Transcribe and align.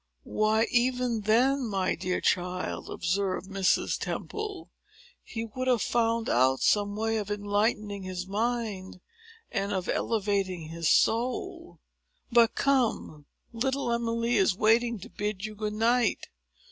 "Why, 0.23 0.65
even 0.71 1.21
then, 1.25 1.67
my 1.67 1.93
dear 1.93 2.21
child," 2.21 2.89
observed 2.89 3.47
Mrs. 3.47 3.99
Temple, 3.99 4.71
"he 5.21 5.45
would 5.45 5.67
have 5.67 5.83
found 5.83 6.27
out 6.27 6.61
some 6.61 6.95
way 6.95 7.17
of 7.17 7.29
enlightening 7.29 8.01
his 8.01 8.25
mind, 8.25 8.99
and 9.51 9.71
of 9.71 9.87
elevating 9.87 10.69
his 10.69 10.89
soul. 10.89 11.77
But, 12.31 12.55
come! 12.55 13.27
little 13.53 13.91
Emily 13.91 14.37
is 14.37 14.55
waiting 14.57 14.97
to 15.01 15.09
bid 15.11 15.45
you 15.45 15.53
good 15.53 15.73
night. 15.75 16.29